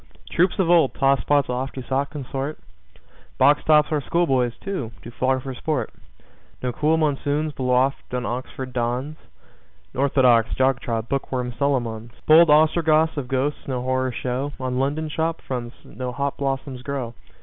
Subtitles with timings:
[0.31, 2.57] Troops of old tosspots oft to sot consort.
[3.37, 5.91] Box tops our schoolboys, too, do flog for sport.
[6.63, 9.17] No cool monsoons blow oft on Oxford dons.
[9.93, 12.13] Orthodox, jog trot, book worm Solomons!
[12.25, 14.53] Bold Ostrogoths of ghosts no horror show.
[14.59, 17.13] On London shop fronts no hop blossoms grow.